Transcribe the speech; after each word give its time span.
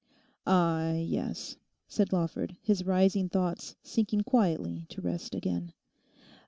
'Ah, 0.47 0.93
yes,' 0.93 1.57
said 1.87 2.11
Lawford, 2.11 2.57
his 2.63 2.83
rising 2.83 3.29
thoughts 3.29 3.75
sinking 3.83 4.21
quietly 4.21 4.87
to 4.89 4.99
rest 4.99 5.35
again. 5.35 5.73